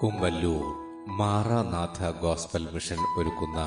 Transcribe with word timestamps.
Kumballoor 0.00 0.64
Maranatha 1.10 2.10
gospel 2.20 2.68
mission 2.74 3.00
ഒരുക്കുന്ന 3.16 3.60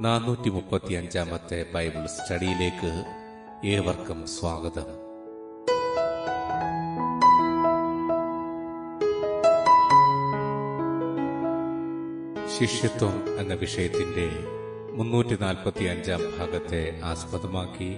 നാനൂറ്റി 0.00 0.50
മുപ്പത്തിയഞ്ചാമത്തെ 0.50 1.66
Bible 1.74 2.06
സ്റ്റഡിയിലേക്ക് 2.06 2.92
ഏവർക്കും 3.66 4.26
സ്വാഗതം. 4.26 4.88
ശിഷ്യത്വം 12.54 13.38
എന്ന 13.38 13.54
വിഷയത്തിന്റെ 13.54 14.26
മുന്നൂറ്റി 14.92 15.36
നാൽപ്പത്തി 15.40 15.84
അഞ്ചാം 15.84 16.20
ഭാഗത്തെ 16.38 17.00
ആസ്പദമാക്കി 17.02 17.90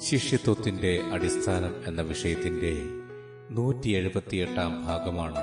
ശിഷ്യത്വത്തിന്റെ 0.00 1.00
അടിസ്ഥാനം 1.12 1.74
എന്ന 1.86 2.02
വിഷയത്തിന്റെ 2.02 2.72
നൂറ്റി 3.50 3.90
എഴുപത്തിയെട്ടാം 3.90 4.86
ഭാഗമാണ് 4.86 5.42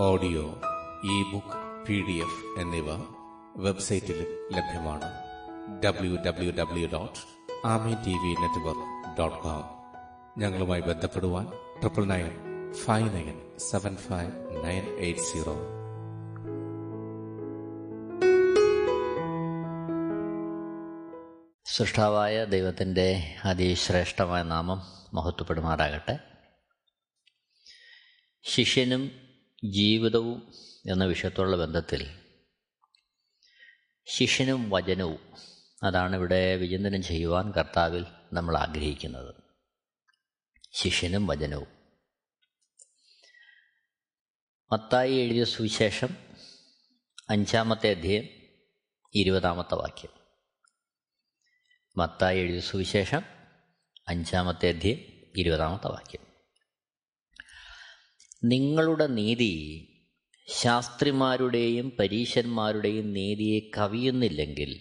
audio 0.00 0.60
e 1.04 1.32
book 1.32 1.86
P 1.86 2.02
D 2.08 2.12
F 2.12 2.60
എന്നിവ 2.60 2.86
വെബ്സൈറ്റിൽ 3.56 4.48
ലഭ്യമാണ്. 4.52 5.12
W 5.84 6.18
W 6.26 6.52
W 6.52 6.88
dot 6.88 7.18
Amen 7.66 7.94
T 7.94 8.10
V 8.10 8.34
network 8.40 9.18
dot 9.18 9.38
com. 9.38 9.64
ഞങ്ങളുമായി 10.38 10.80
ബന്ധപ്പെടുവാൻ 10.80 11.46
triple 11.46 12.04
nine 12.04 12.30
five 12.72 13.16
nine 13.16 13.58
seven 13.58 13.96
five 13.96 14.64
nine 14.64 14.98
eight 14.98 15.20
zero. 15.20 15.56
സൃഷ്ടാവായ 21.66 22.44
ദൈവത്തിന്റെ 22.44 23.36
അതിശ്രേഷ്ഠമായ 23.44 24.42
നാമം 24.42 24.82
മഹത്വപ്പെടുമാറാകട്ടെ. 25.14 26.18
ശിഷ്യനും 28.42 29.23
ജീവിതവും 29.64 30.52
എന്ന 30.90 31.04
വിഷയത്തോടുള്ള 31.04 31.56
ബന്ധത്തിൽ 31.56 32.20
ശിഷ്യനും 34.06 34.70
വചനവും 34.70 35.34
അതാണ് 35.82 36.16
ഇവിടെ 36.16 36.56
വിചിന്തനം 36.56 37.02
ചെയ്യുവാൻ 37.02 37.52
കർത്താവിൽ 37.52 38.06
നമ്മൾ 38.32 38.56
ആഗ്രഹിക്കുന്നത്. 38.56 39.34
ശിഷ്യനും 40.72 41.26
വചനവും. 41.26 41.68
മത്തായി 44.72 45.14
എഴുതിയ 45.14 45.44
സുവിശേഷം 45.44 46.08
അഞ്ചാമത്തെ 47.30 47.90
അധ്യയം 47.90 48.28
ഇരുപതാമത്തെ 49.14 49.74
വാക്യം. 49.74 50.10
മത്തായി 51.96 52.38
എഴുതിയ 52.38 52.60
സുവിശേഷം 52.60 53.22
അഞ്ചാമത്തെ 54.08 54.68
അധ്യയം 54.68 54.98
ഇരുപതാമത്തെ 55.36 55.88
വാക്യം. 55.88 56.33
നിങ്ങളുടെ 58.44 59.06
നീതി 59.06 59.52
ശാസ്ത്രിമാരുടെയും 60.48 61.96
പരീശന്മാരുടെയും 61.98 63.12
നീതിയെ 63.12 63.70
കവിയുന്നില്ലെങ്കിൽ 63.76 64.80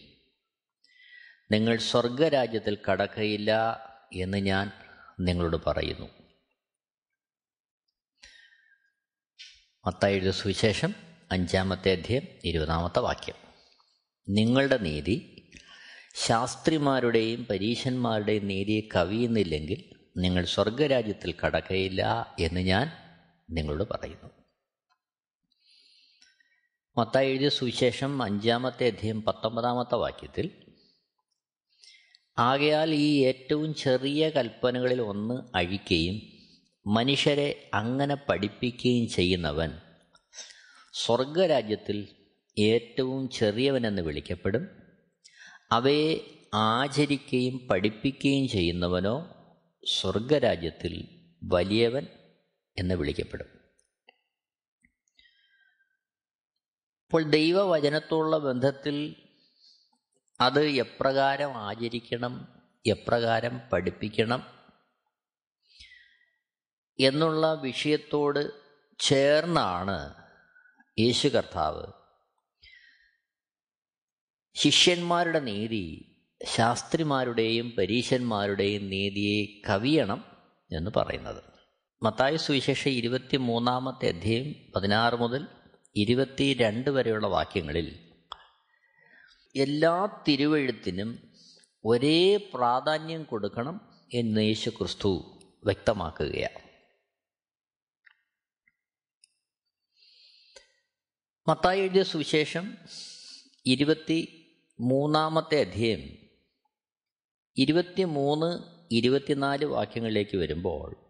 നിങ്ങൾ 1.51 1.78
സ്വർഗരാജ്യത്തിൽ 1.78 2.78
കടക്കയില്ല 2.91 3.79
എന്ന് 4.13 4.38
ഞാൻ 4.38 4.72
നിങ്ങളോട് 5.19 5.57
പറയുന്നു. 5.68 6.09
മത്തായിയുടെ 9.88 10.31
സുവിശേഷം 10.31 10.95
അഞ്ചാമത്തെ 11.31 11.91
അധ്യയം 11.91 12.22
ഇരുപതാമത്തെ 12.44 13.00
വാക്യം. 13.00 13.35
നിങ്ങളുടെ 14.30 14.78
നീതി 14.78 15.45
ശാസ്ത്രിമാരുടെയും 16.16 17.45
പരീശന്മാരുടെയും 17.45 18.47
നീതിയെ 18.47 18.81
കവിയുന്നില്ലെങ്കിൽ 18.95 20.09
നിങ്ങൾ 20.18 20.45
സ്വർഗരാജ്യത്തിൽ 20.45 21.35
കടക്കയില്ല 21.45 22.34
എന്ന് 22.40 22.59
ഞാൻ 22.59 23.03
നിങ്ങളോട് 23.50 23.84
പറയുന്നു. 23.92 24.30
മത്തായി 26.98 27.30
എഴുതിയ 27.30 27.50
സുവിശേഷം 27.50 28.24
അഞ്ചാമത്തെ 28.24 28.88
അധ്യയം 28.88 29.24
പത്തൊമ്പതാമത്തെ 29.24 29.96
വാക്യത്തിൽ 29.96 30.52
ആകയാൽ 32.38 32.94
ഈ 32.94 33.26
ഏറ്റവും 33.26 33.76
ചെറിയ 33.76 34.30
കൽപ്പനകളിൽ 34.30 35.02
ഒന്ന് 35.02 35.58
അഴിക്കുകയും 35.58 36.22
മനുഷ്യരെ 36.88 37.70
അങ്ങനെ 37.74 38.16
പഠിപ്പിക്കുകയും 38.16 39.09
ചെയ്യുന്നവൻ 39.09 39.72
സ്വർഗരാജ്യത്തിൽ 40.94 42.08
ഏറ്റവും 42.60 43.30
ചെറിയവനെന്ന് 43.30 44.02
വിളിക്കപ്പെടും. 44.02 44.68
അവയെ 45.72 46.20
ആചരിക്കുകയും 46.54 47.68
പഠിപ്പിക്കുകയും 47.68 48.48
ചെയ്യുന്നവനോ 48.48 49.36
സ്വർഗരാജ്യത്തിൽ 49.88 51.08
വലിയവൻ 51.44 52.08
എന്ന് 52.78 52.95
വിളിക്കപ്പെടും. 52.95 53.63
അപ്പോൾ 57.06 57.23
ദൈവവചനത്തോടുള്ള 57.23 58.38
ബന്ധത്തിൽ 58.38 59.16
അത് 60.41 60.63
എപ്രകാരം 60.63 61.57
ആചരിക്കണം 61.57 62.63
എപ്രകാരം 62.88 63.69
പഠിപ്പിക്കണം 63.73 64.41
എന്നുള്ള 67.00 67.53
വിഷയത്തോട് 67.53 68.63
ചേർന്നാണ് 69.00 70.13
യേശു 71.00 71.28
കർത്താവ് 71.28 71.85
ശിഷ്യന്മാരുടെ 74.56 75.39
നീതി 75.39 76.09
ശാസ്ത്രിമാരുടെയും 76.45 77.72
പരീശന്മാരുടെയും 77.78 78.89
നീതിയെ 78.89 79.62
കവിയണം 79.69 80.25
എന്ന് 80.72 80.91
പറയുന്നത്. 80.95 81.53
മത്തായ 82.03 82.38
സുവിശേഷ 82.38 82.88
ഇരുപത്തി 82.88 83.38
മൂന്നാമത്തെ 83.38 84.08
അധ്യയം 84.08 84.72
പതിനാറ് 84.75 85.14
മുതൽ 85.14 85.47
ഇരുപത്തി 85.96 86.53
രണ്ട് 86.53 86.90
വരെയുള്ള 86.90 87.28
വാക്യങ്ങളിൽ 87.28 88.12
എല്ലാ 89.56 90.24
തിരുവഴുത്തിനും 90.27 91.33
ഒരേ 91.86 92.36
പ്രാധാന്യം 92.54 93.24
കൊടുക്കണം 93.24 93.81
എന്ന് 94.13 94.42
യേശു 94.42 94.69
ക്രിസ്തു 94.69 95.42
വ്യക്തമാക്കുകയാണ്. 95.63 96.60
മത്തായി 101.48 101.80
എഴുതിയ 101.80 102.04
സുവിശേഷം 102.04 102.77
ഇരുപത്തി 103.66 104.45
മൂന്നാമത്തെ 104.80 105.60
അധ്യയം 105.60 106.18
ഇരുപത്തി 107.57 108.04
മൂന്ന് 108.04 108.63
ഇരുപത്തിനാല് 108.92 109.66
വാക്യങ്ങളിലേക്ക് 109.66 110.38
വരുമ്പോൾ 110.38 111.02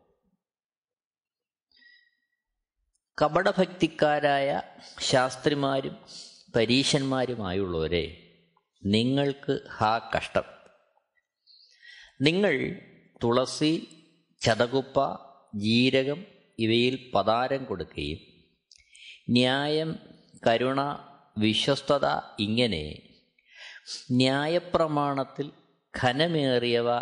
കപടഭക്തിക്കാരായ 3.22 4.62
ശാസ്ത്രിമാരും 5.02 5.98
പരീശന്മാരുമായുള്ളവരെ 6.56 8.06
നിങ്ങൾക്ക് 8.84 9.60
ഹാ 9.72 10.12
കഷ്ടം. 10.16 10.44
നിങ്ങൾ 12.22 12.56
തുളസി 13.24 13.88
ചതകുപ്പ 14.42 14.98
ജീരകം 15.56 16.26
ഇവയിൽ 16.60 17.12
പതാരം 17.16 17.66
കൊടുക്കുകയും 17.66 18.22
ന്യായം 19.30 20.00
കരുണ 20.48 20.82
വിശ്വസ്തത 21.38 22.06
ഇങ്ങനെ 22.40 22.84
ന്യായപ്രമാണത്തിൽ 24.12 25.52
ഘനമേറിയവ 25.94 27.02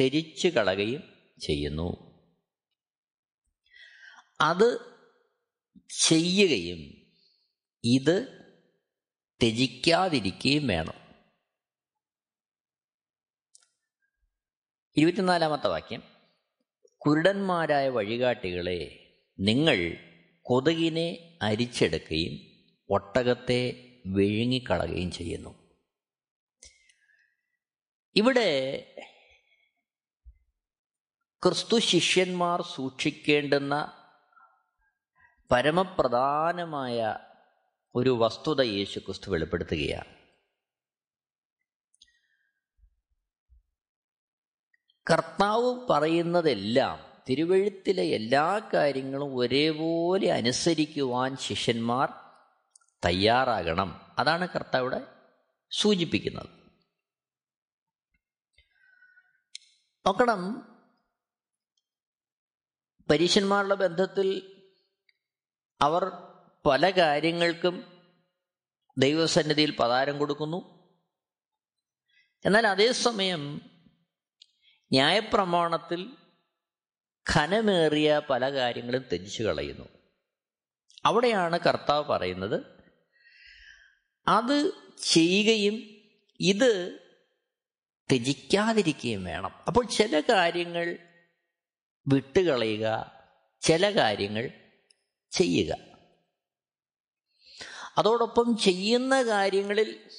തെരിച്ചു 0.00 0.48
കളകയും 0.48 1.02
ചെയ്യുന്നു. 1.40 1.88
അത് 4.40 4.95
ചെയ്യുകയും 5.90 7.12
ഇത് 7.84 8.46
ത്യജിക്കാതിരിക്കുകയും 9.42 10.66
വേണം. 10.66 11.06
ഇരുപത്തിനാലാമത്തെ 14.96 15.68
വാക്യം. 15.68 16.02
കുരുടന്മാരായ 16.96 17.88
വഴികാട്ടികളെ 17.88 19.02
നിങ്ങൾ 19.40 19.96
കൊതുകിനെ 20.42 21.38
അരിച്ചെടുക്കുകയും 21.42 22.38
ഒട്ടകത്തെ 22.90 23.82
വിഴുങ്ങിക്കളയുകയും 24.06 25.10
ചെയ്യുന്നു. 25.10 25.66
ഇവിടെ 28.16 28.80
ക്രിസ്തു 31.44 31.78
ശിഷ്യന്മാർ 31.78 32.62
സൂക്ഷിക്കേണ്ടുന്ന 32.62 34.02
പരമപ്രധാനമായ 35.50 37.18
ഒരു 37.94 38.10
വസ്തുത 38.10 38.60
യേശു 38.60 38.98
ക്രിസ്തു 38.98 39.30
വെളിപ്പെടുത്തുകയാണ്. 39.30 40.16
കർത്താവ് 45.12 45.86
പറയുന്നതെല്ലാം 45.90 47.22
തിരുവഴുത്തിലെ 47.28 48.02
എല്ലാ 48.02 48.70
കാര്യങ്ങളും 48.74 49.36
ഒരേപോലെ 49.36 50.32
അനുസരിക്കുവാൻ 50.32 51.36
ശിഷ്യന്മാർ 51.36 52.12
തയ്യാറാകണം. 53.04 54.14
അതാണ് 54.18 54.48
കർത്താവിടെ 54.48 55.06
സൂചിപ്പിക്കുന്നത്. 55.70 56.48
നോക്കണം 60.06 60.72
പരീഷന്മാരുടെ 63.10 63.74
ബന്ധത്തിൽ 63.74 64.55
അവർ 65.80 66.04
പല 66.66 66.90
കാര്യങ്ങൾക്കും 66.90 68.02
ദൈവസന്നിധിയിൽ 68.98 69.76
പതാരം 69.76 70.18
കൊടുക്കുന്നു. 70.18 70.76
എന്നാൽ 72.44 72.66
അതേസമയം 72.66 73.60
ന്യായപ്രമാണത്തിൽ 74.92 76.16
ഖനമേറിയ 77.34 78.20
പല 78.30 78.52
കാര്യങ്ങളും 78.52 79.02
ത്യജിച്ചു 79.02 79.42
കളയുന്നു. 79.42 79.88
അവിടെയാണ് 81.04 81.58
കർത്താവ് 81.60 82.04
പറയുന്നത് 82.04 82.64
അത് 84.28 84.72
ചെയ്യുകയും 85.02 85.74
ഇത് 86.40 86.98
ത്യജിക്കാതിരിക്കുകയും 88.10 89.24
വേണം. 89.24 89.64
അപ്പോൾ 89.68 89.86
ചില 89.86 90.20
കാര്യങ്ങൾ 90.20 90.98
വിട്ടുകളയുക 92.08 93.12
ചില 93.60 93.96
കാര്യങ്ങൾ 93.96 94.65
ചെയ്യുക. 95.36 95.76
അതോടൊപ്പം 97.98 98.56
ചെയ്യുന്ന 98.56 99.22
കാര്യങ്ങളിൽ 99.22 100.10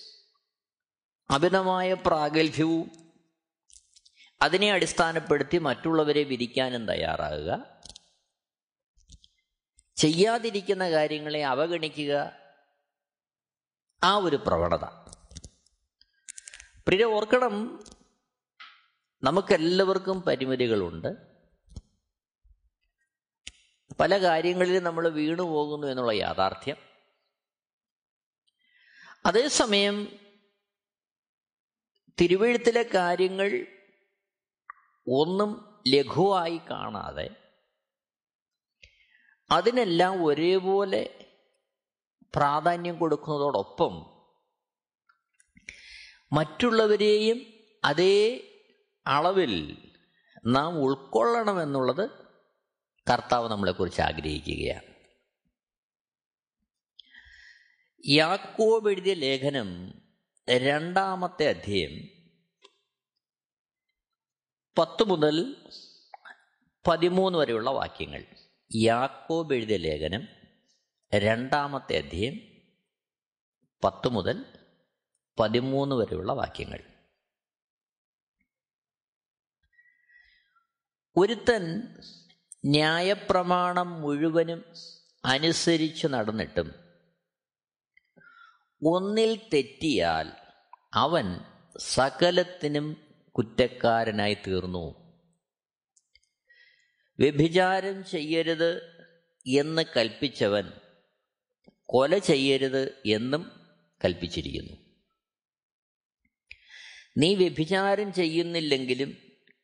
അഭിനമായ 1.29 1.93
പ്രാഗൽഭ്യവും 1.93 3.13
അതിനെ 4.41 4.71
അടിസ്ഥാനപ്പെടുത്തി 4.71 5.57
മറ്റുള്ളവരെ 5.57 6.23
വിധിക്കാനും 6.23 6.87
തയ്യാറാകുക. 6.87 7.65
ചെയ്യാതിരിക്കുന്ന 9.95 10.89
കാര്യങ്ങളെ 10.89 11.45
അവഗണിക്കുക. 11.45 12.31
ആ 14.03 14.15
ഒരു 14.15 14.35
പ്രവണത. 14.35 14.85
പ്രിയ 16.87 17.05
ഓർക്കണം 17.05 17.83
നമുക്കെല്ലാവർക്കും 19.23 20.21
പരിമിതികളുണ്ട്. 20.21 21.36
പല 23.99 24.17
കാര്യങ്ങളിലും 24.17 24.83
നമ്മൾ 24.83 25.09
വീണു 25.09 25.41
പോകുന്നു 25.43 25.87
എന്നുള്ള 25.87 26.11
യാഥാർത്ഥ്യം. 26.11 26.77
അതേസമയം 29.25 30.19
തിരുവഴുത്തിലെ 32.21 32.89
കാര്യങ്ങൾ 32.93 33.65
ഒന്നും 35.07 35.81
ലഘുവായി 35.87 36.57
കാണാതെ 36.57 37.29
അതിനെല്ലാം 39.51 40.25
ഒരേപോലെ 40.25 41.27
പ്രാധാന്യം 42.35 42.99
കൊടുക്കുന്നതോടൊപ്പം 42.99 43.93
മറ്റുള്ളവരെയും 46.33 47.45
അതേ 47.85 48.43
അളവിൽ 49.07 49.77
നാം 50.45 50.79
ഉൾക്കൊള്ളണമെന്നുള്ളത് 50.79 52.26
കർത്താവ് 53.09 53.51
നമ്മളെക്കുറിച്ച് 53.51 54.01
ആഗ്രഹിക്കുകയാണ്. 54.01 54.97
യാക്കോബ് 58.07 58.89
എഴുതിയ 58.89 59.13
ലേഖനം 59.13 59.93
രണ്ടാമത്തെ 60.49 61.49
അധ്യയം 61.49 62.07
പത്ത് 64.77 65.03
മുതൽ 65.03 65.55
പതിമൂന്ന് 66.87 67.39
വരെയുള്ള 67.39 67.69
വാക്യങ്ങൾ. 67.69 68.25
യാക്കോബ് 68.75 69.53
എഴുതിയ 69.53 69.77
ലേഖനം 69.77 70.27
രണ്ടാമത്തെ 71.15 71.97
അധ്യയം 71.97 72.39
പത്ത് 73.83 74.09
മുതൽ 74.09 74.45
പതിമൂന്ന് 75.39 75.95
വരെയുള്ള 75.95 76.33
വാക്യങ്ങൾ. 76.33 76.83
ഒരുത്തൻ 81.17 81.95
ന്യായപ്രമാണം 82.67 84.01
മുഴുവനും 84.01 84.73
അനുസരിച്ച് 85.25 86.07
നടന്നിട്ടും 86.07 86.75
ഒന്നിൽ 88.85 89.39
തെറ്റിയാൽ 89.53 90.31
അവൻ 90.93 91.39
സകലത്തിനും 91.79 92.97
കുറ്റക്കാരനായി 93.31 94.33
തീർന്നു. 94.33 95.15
വ്യഭിചാരം 97.19 98.05
ചെയ്യരുത് 98.05 98.97
എന്ന് 99.47 99.81
കൽപ്പിച്ചവൻ 99.97 100.71
കൊല 101.85 102.17
ചെയ്യരുത് 102.17 103.01
എന്നും 103.05 103.51
കൽപ്പിച്ചിരിക്കുന്നു. 104.05 104.73
നീ 107.17 107.35
വ്യഭിചാരം 107.35 108.13
ചെയ്യുന്നില്ലെങ്കിലും 108.13 109.17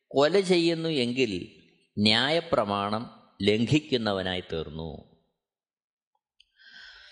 കൊല 0.08 0.40
ചെയ്യുന്നു 0.40 0.88
എങ്കിൽ 0.88 1.63
ന്യായപ്രമാണം 1.98 3.28
ലംഘിക്കുന്നവനായി 3.42 4.40
തീർന്നു 4.40 5.14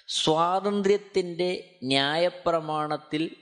സ്വാതന്ത്ര്യത്തിന്റെ 0.08 1.80
ന്യായപ്രമാണത്തിൽ 1.84 3.36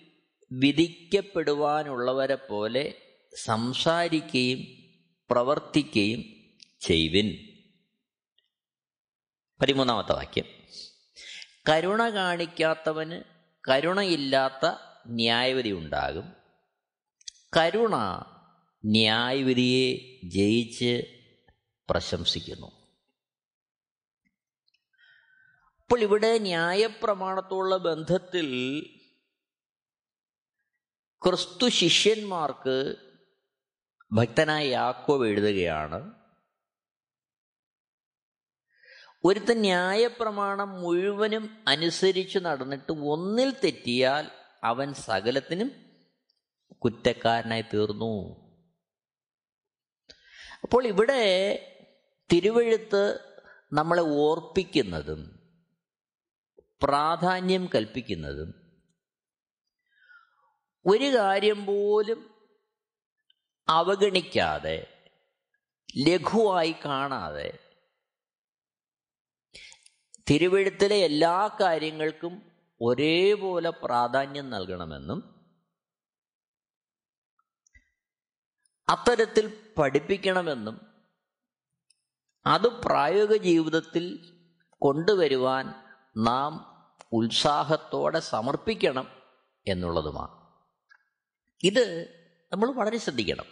വിധിക്കപ്പെടുവാനുള്ളവരെ 0.52 2.34
പോലെ 2.34 2.94
സംസാരിക്കുകയും 3.36 4.66
പ്രവർത്തിക്കുകയും 5.30 6.24
ചെയ്വിൻ. 6.80 7.38
പതിമൂന്നാമത്തെ 9.60 10.12
വാക്യം. 10.12 10.44
കരുണ 11.68 12.08
കാണിക്കാത്തവന് 12.08 13.22
കരുണയില്ലാത്ത 13.70 14.72
ന്യായവിധി 15.06 15.70
ഉണ്ടാകും. 15.70 16.32
കരുണ 17.56 18.24
ന്യായവിധിയെ 18.84 19.96
ജയിച്ച് 20.24 21.19
പ്രശംസിക്കുന്നു. 21.90 22.70
അപ്പോൾ 25.82 26.00
ഇവിടെ 26.06 26.32
ന്യായപ്രമാണത്തോടുള്ള 26.38 27.76
ബന്ധത്തിൽ 27.76 28.48
ക്രിസ്തു 31.22 31.68
ശിഷ്യന്മാർക്ക് 31.68 32.76
ഭക്തനായ 34.12 34.68
യാക്കോവ് 34.68 35.26
എഴുതുകയാണ് 35.26 35.98
ഒരുത്തൻ 39.24 39.58
ന്യായപ്രമാണം 39.60 40.70
മുഴുവനും 40.82 41.44
അനുസരിച്ച് 41.68 42.38
നടന്നിട്ട് 42.38 42.92
ഒന്നിൽ 42.92 43.50
തെറ്റിയാൽ 43.64 44.30
അവൻ 44.64 44.88
സകലത്തിനും 45.06 45.70
കുറ്റക്കാരനായി 46.84 47.64
തീർന്നു. 47.74 48.14
അപ്പോൾ 50.62 50.86
ഇവിടെ 50.86 51.22
തിരുവഴുത്ത് 52.30 53.02
നമ്മളെ 53.72 54.02
ഓർപ്പിക്കുന്നതും 54.02 55.20
പ്രാധാന്യം 56.84 57.64
കൽപ്പിക്കുന്നതും 57.74 58.50
ഒരു 60.84 61.08
കാര്യം 61.16 61.66
പോലും 61.66 62.20
അവഗണിക്കാതെ 63.68 64.78
ലഘുവായി 65.98 66.74
കാണാതെ 66.84 67.48
തിരുവഴുത്തിലെ 70.30 70.96
എല്ലാ 70.96 71.56
കാര്യങ്ങൾക്കും 71.60 72.34
ഒരേപോലെ 72.80 73.70
പ്രാധാന്യം 73.70 74.50
നൽകണമെന്നും 74.50 75.20
അത്തരത്തിൽ 78.88 79.46
പഠിപ്പിക്കണമെന്നും 79.78 80.89
അത് 82.46 82.68
പ്രായോഗിക 82.68 83.36
ജീവിതത്തിൽ 83.36 84.36
കൊണ്ടുവരുവാൻ 84.78 85.74
നാം 86.16 86.66
ഉത്സാഹത്തോടെ 87.12 88.20
സമർപ്പിക്കണം 88.20 89.22
എന്നുള്ളതുമാണ്. 89.66 90.50
ഇത് 91.62 92.08
നമ്മൾ 92.52 92.72
വളരെ 92.72 92.98
ശ്രദ്ധിക്കണം. 92.98 93.44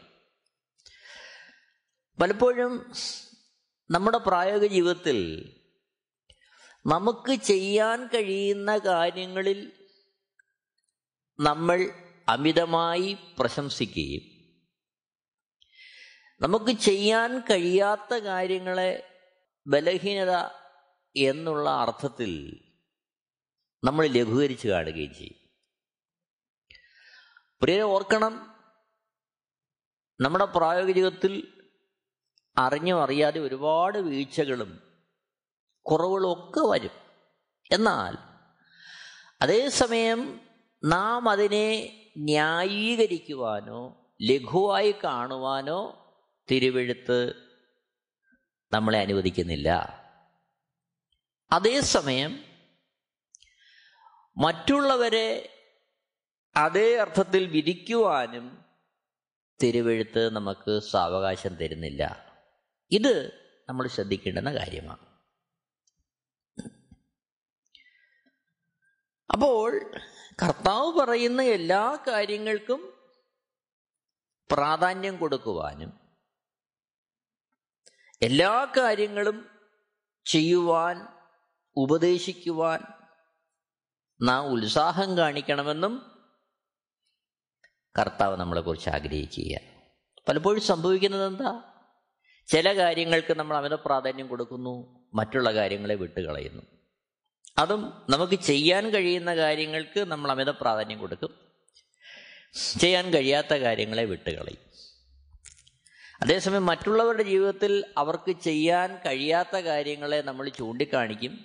പലപ്പോഴും 2.23 2.93
നമ്മുടെ 3.91 4.19
പ്രായോഗിക 4.19 4.71
ജീവിതത്തിൽ 4.71 5.49
നമുക്ക് 6.87 7.35
ചെയ്യാൻ 7.35 8.07
കഴിയുന്ന 8.07 8.79
കാര്യങ്ങളിൽ 8.79 9.73
നമ്മൾ 11.41 11.91
അമിതമായി 12.29 13.17
പ്രശംസിക്കുകയും 13.39 14.38
നമുക്ക് 16.41 16.73
ചെയ്യാൻ 16.73 17.41
കഴിയാത്ത 17.41 18.15
കാര്യങ്ങളെ 18.15 19.21
ബലഹീനത 19.67 20.31
എന്നുള്ള 21.17 21.71
അർത്ഥത്തിൽ 21.71 22.61
നമ്മൾ 23.85 24.07
ലഘൂകരിച്ച് 24.07 24.69
കാണുകയും 24.69 25.15
ചെയ്യും. 25.15 25.35
പ്രിയ 27.63 27.83
ഓർക്കണം 27.83 28.55
നമ്മുടെ 30.21 30.45
പ്രായോഗിക 30.45 30.95
ജീവിതത്തിൽ 30.95 31.65
അറിഞ്ഞോ 32.59 33.03
അറിയാതെ 33.03 33.41
ഒരുപാട് 33.41 33.99
വീഴ്ചകളും 33.99 34.83
കുറവുകളും 35.83 36.33
ഒക്കെ 36.33 36.61
വരും. 36.61 36.91
എന്നാൽ 37.73 38.17
അതേസമയം 39.43 40.41
നാം 40.85 41.29
അതിനെ 41.29 41.95
ന്യായീകരിക്കുവാനോ 42.19 44.11
ലഘുവായി 44.23 44.95
കാണുവാനോ 45.05 45.98
തിരുവെഴുത്ത് 46.51 47.49
നമ്മളെ 48.73 48.99
അനുവദിക്കുന്നില്ല. 48.99 49.99
അതേസമയം 51.53 52.45
മറ്റുള്ളവരെ 54.37 55.55
അതേ 56.57 56.97
അർത്ഥത്തിൽ 56.97 57.47
വിധിക്കുവാനും 57.47 58.65
തിരുവെഴുത്ത് 59.63 60.33
നമുക്ക് 60.33 60.81
സാവകാശം 60.91 61.55
തരുന്നില്ല. 61.55 62.35
ഇത് 62.91 63.33
നമ്മൾ 63.69 63.89
ശ്രദ്ധിക്കേണ്ടുന്ന 63.89 64.55
കാര്യമാണ്. 64.55 65.09
അപ്പോൾ 69.33 69.91
കർത്താവ് 70.43 71.01
പറയുന്ന 71.01 71.43
എല്ലാ 71.43 72.05
കാര്യങ്ങൾക്കും 72.09 72.99
പ്രാധാന്യം 74.51 75.17
കൊടുക്കുവാനും 75.17 76.08
എല്ലാ 78.23 78.73
കാര്യങ്ങളും 78.77 79.51
ചെയ്യുവാൻ 80.25 81.07
ഉപദേശിക്കുവാൻ 81.77 82.81
നാം 84.23 84.47
ഉത്സാഹം 84.47 85.19
കാണിക്കണമെന്നും 85.19 86.23
കർത്താവ് 87.99 88.37
നമ്മളെക്കുറിച്ച് 88.37 88.91
ആഗ്രഹിക്കുക 88.91 89.61
പലപ്പോഴും 90.29 90.63
സംഭവിക്കുന്നത് 90.63 91.27
എന്താ 91.27 91.63
ചില 92.47 92.77
കാര്യങ്ങൾക്ക് 92.77 93.35
നമ്മൾ 93.35 93.57
അമിത 93.57 93.75
പ്രാധാന്യം 93.75 94.29
കൊടുക്കുന്നു 94.29 95.07
മറ്റുള്ള 95.15 95.55
കാര്യങ്ങളെ 95.55 95.95
വിട്ടുകളയുന്നു. 95.95 96.63
അതും 97.59 98.07
നമുക്ക് 98.11 98.35
ചെയ്യാൻ 98.35 98.89
കഴിയുന്ന 98.89 99.37
കാര്യങ്ങൾക്ക് 99.37 100.01
നമ്മൾ 100.01 100.31
അമിത 100.31 100.51
പ്രാധാന്യം 100.51 100.99
കൊടുക്കും. 100.99 101.53
ചെയ്യാൻ 102.81 103.11
കഴിയാത്ത 103.11 103.55
കാര്യങ്ങളെ 103.55 104.05
വിട്ടുകളയും. 104.05 104.68
അതേസമയം 106.23 106.67
മറ്റുള്ളവരുടെ 106.67 107.23
ജീവിതത്തിൽ 107.23 107.85
അവർക്ക് 107.99 108.33
ചെയ്യാൻ 108.33 108.99
കഴിയാത്ത 109.07 109.57
കാര്യങ്ങളെ 109.57 110.23
നമ്മൾ 110.23 110.49
ചൂണ്ടിക്കാണിക്കും. 110.49 111.45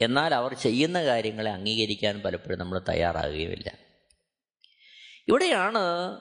എന്നാൽ 0.00 0.34
അവർ 0.34 0.54
ചെയ്യുന്ന 0.54 1.04
കാര്യങ്ങളെ 1.04 1.50
അംഗീകരിക്കാൻ 1.50 2.22
പലപ്പോഴും 2.22 2.58
നമ്മൾ 2.58 2.80
തയ്യാറാകുകയുമില്ല. 2.88 3.78
ഇവിടെയാണ് 5.28 6.20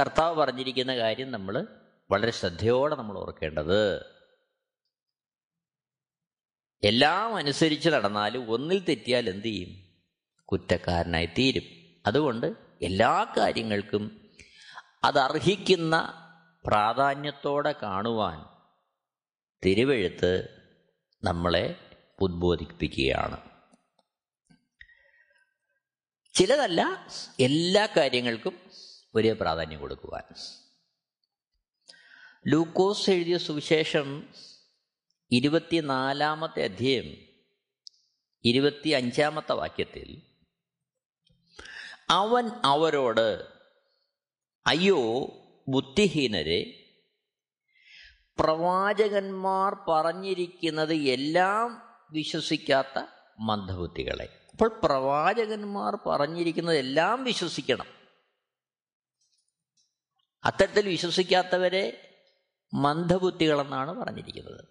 കർത്താവ് 0.00 0.36
പറഞ്ഞിരിക്കുന്ന 0.36 0.96
കാര്യം 0.96 1.32
നമ്മൾ 1.32 1.66
വളരെ 2.10 2.30
ശ്രദ്ധയോടെ 2.30 2.96
നമ്മൾ 2.96 3.18
ഓർക്കേണ്ടത്. 3.18 4.06
എല്ലാം 6.84 7.36
അനുസരിച്ച് 7.36 7.88
നടന്നാൽ 7.88 8.38
ഒന്നിൽ 8.38 8.78
തെറ്റിയാൽ 8.78 9.28
എന്തു 9.28 9.44
ചെയ്യും? 9.44 9.86
കുറ്റക്കാരനായി 10.44 11.26
തീരും 11.26 11.62
അതുകൊണ്ട് 12.06 12.46
എല്ലാ 12.82 13.34
കാര്യങ്ങൾക്കും 13.36 14.30
അതർഹിക്കുന്ന 15.04 16.22
പ്രാധാന്യത്തോടെ 16.66 17.74
കാണുവാൻ 17.82 18.44
തിരുവെഴുത്ത് 19.64 20.62
നമ്മളെ 21.24 21.90
ഉദ്ബോധിപ്പിക്കുകയാണ്. 22.20 23.50
ചിലതല്ല 26.34 27.06
എല്ലാ 27.40 27.88
കാര്യങ്ങൾക്കും 27.96 28.58
ഒരേ 29.14 29.32
പ്രാധാന്യം 29.32 29.80
കൊടുക്കുവാൻ. 29.80 30.22
ലൂക്കോസ് 32.46 33.10
എഴുതിയ 33.10 33.38
സുവിശേഷം 33.38 34.28
ഇരുപത്തിനാലാമത്തെ 35.30 36.64
അധ്യയം 36.64 37.26
ഇരുപത്തി 38.44 38.88
അഞ്ചാമത്തെ 38.88 39.52
വാക്യത്തിൽ 39.52 40.22
അവൻ 42.10 42.50
അവരോട് 42.64 43.46
അയ്യോ 44.66 45.26
ബുദ്ധിഹീനരെ 45.68 46.82
പ്രവാചകന്മാർ 48.38 49.74
പറഞ്ഞിരിക്കുന്നത് 49.88 50.94
എല്ലാം 50.94 51.82
വിശ്വസിക്കാത്ത 52.10 53.02
മന്ദബുദ്ധികളെ. 53.40 54.40
അപ്പോൾ 54.50 54.80
പ്രവാചകന്മാർ 54.84 55.98
പറഞ്ഞിരിക്കുന്നത് 56.06 56.76
എല്ലാം 56.76 57.24
വിശ്വസിക്കണം. 57.24 57.86
അത്തരത്തിൽ 60.44 60.88
വിശ്വസിക്കാത്തവരെ 60.88 62.14
മന്ദബുദ്ധികളെന്നാണ് 62.74 63.98
പറഞ്ഞിരിക്കുന്നത്. 63.98 64.64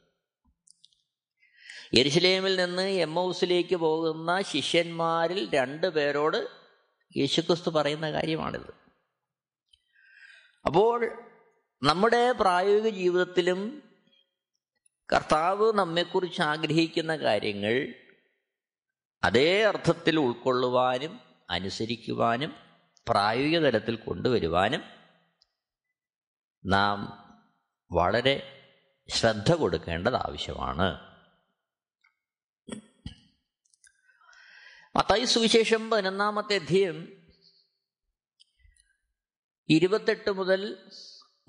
യെരുശലേമിൽ 1.97 2.55
നിന്ന് 2.55 2.81
എം 2.81 3.15
ഹൗസിലേക്ക് 3.15 3.75
പോകുന്ന 3.75 4.41
ശിഷ്യന്മാരിൽ 4.41 5.55
രണ്ടു 5.55 5.87
പേരോട് 5.87 6.47
യേശുക്രിസ്തു 7.17 7.69
പറയുന്ന 7.69 8.11
കാര്യമാണിത്. 8.11 8.84
അപ്പോൾ 10.65 11.27
നമ്മുടെ 11.83 12.31
പ്രായോഗിക 12.31 12.89
ജീവിതത്തിലും 12.89 13.83
കർത്താവ് 15.13 15.73
നമ്മെക്കുറിച്ച് 15.73 16.41
ആഗ്രഹിക്കുന്ന 16.41 17.15
കാര്യങ്ങൾ 17.15 17.93
അതേ 19.23 19.63
അർത്ഥത്തിൽ 19.63 20.19
ഉൾക്കൊള്ളുവാനും 20.19 21.19
അനുസരിക്കുവാനും 21.49 22.55
പ്രായോഗിക 23.09 23.59
തലത്തിൽ 23.59 23.95
കൊണ്ടുവരുവാനും 23.95 24.83
നാം 26.65 27.25
വളരെ 27.91 28.61
ശ്രദ്ധ 29.09 29.53
കൊടുക്കേണ്ടത് 29.53 30.15
ആവശ്യമാണ്. 30.15 31.15
മത്തായി 34.95 35.25
സുവിശേഷം 35.25 35.89
പതിനൊന്നാമത്തെ 35.89 36.55
അധ്യയം 36.55 37.14
ഇരുപത്തെട്ട് 39.69 40.31
മുതൽ 40.31 40.89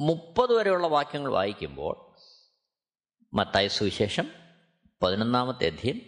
മുപ്പത് 0.00 0.52
വരെയുള്ള 0.52 0.86
വാക്യങ്ങൾ 0.86 1.30
വായിക്കുമ്പോൾ 1.30 2.16
മത്തായ 3.34 3.68
സുവിശേഷം 3.68 4.30
പതിനൊന്നാമത്തെ 5.02 5.66
അധ്യയം 5.66 6.00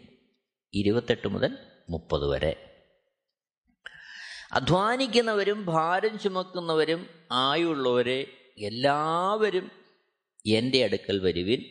ഇരുപത്തെട്ട് 0.75 1.29
മുതൽ 1.29 1.59
മുപ്പത് 1.88 2.29
വരെ. 2.29 2.85
അധ്വാനിക്കുന്നവരും 4.53 5.65
ഭാരം 5.65 6.19
ചുമക്കുന്നവരും 6.19 7.29
ആയുള്ളവരെ 7.33 8.27
എല്ലാവരും 8.59 9.71
എന്റെ 10.47 10.85
അടുക്കൽ 10.85 11.19
വരുവിൻ. 11.19 11.62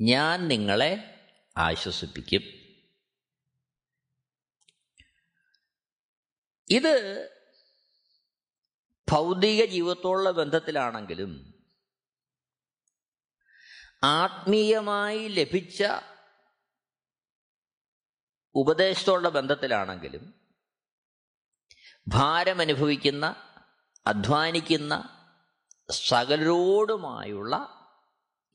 ഞാൻ 0.00 0.48
നിങ്ങളെ 0.48 1.20
ആശ്വസിപ്പിക്കും. 1.56 2.42
ഇത് 6.70 7.35
ഭൗതിക 9.08 9.64
ജീവിതത്തോടുള്ള 9.64 10.30
ബന്ധത്തിലാണെങ്കിലും 10.30 11.30
ആത്മീയമായി 14.04 15.28
ലഭിച്ച 15.28 15.80
ഉപദേശത്തോടുള്ള 18.54 19.28
ബന്ധത്തിലാണെങ്കിലും 19.28 20.34
ഭാരമനുഭവിക്കുന്ന 22.08 23.26
അധ്വാനിക്കുന്ന 24.06 24.94
സകലരോടുമായുള്ള 25.90 27.54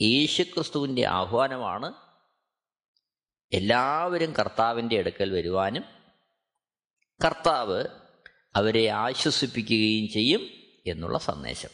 യേശുക്രിസ്തുവിന്റെ 0.01 1.05
ആഹ്വാനമാണ് 1.05 1.93
എല്ലാവരും 3.51 4.31
കർത്താവിന്റെ 4.31 4.99
അടുക്കൽ 4.99 5.31
വരുവാനും 5.31 5.83
കർത്താവ് 7.21 7.79
അവരെ 8.55 8.87
ആശ്വസിപ്പിക്കുകയും 8.87 10.09
ചെയ്യും 10.09 10.49
എന്നുള്ള 10.87 11.17
സന്ദേശം. 11.17 11.69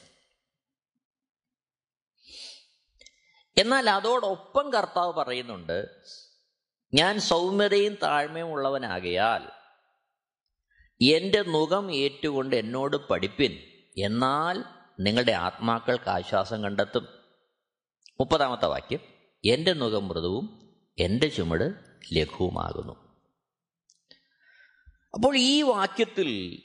എന്നാൽ 3.58 3.90
അതോടൊപ്പം 3.90 4.70
കർത്താവ് 4.70 5.14
പറയുന്നുണ്ട് 5.14 5.90
ഞാൻ 6.94 7.20
സൗമ്യതയും 7.20 7.98
താഴ്മയും 8.04 8.52
ഉള്ളവനാകയാൽ 8.52 9.52
എന്റെ 11.02 11.42
മുഖം 11.42 11.96
ഏറ്റുകൊണ്ട് 11.96 12.56
എന്നോട് 12.56 12.98
പഠിപ്പിൻ 12.98 13.60
എന്നാൽ 13.98 14.64
നിങ്ങളുടെ 15.00 15.32
ആത്മാക്കൾക്ക് 15.32 16.10
ആശ്വാസം 16.10 16.64
കണ്ടെത്തും. 16.64 17.08
മുപ്പതാമത്തെ 18.20 18.66
വാക്യം 18.66 19.00
എന്റെ 19.46 19.74
മുഖം 19.74 20.08
മൃദുവും 20.08 20.76
എന്റെ 21.00 21.28
ചുമട് 21.28 21.74
ലഘുവുമാകുന്നു. 22.14 23.07
അപ്പോൾ 25.18 25.38
ഈ 25.38 25.62
വാക്യത്തിൽ 25.62 26.64